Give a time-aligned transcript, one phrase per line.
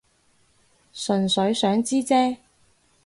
[0.91, 2.37] 純粹想知啫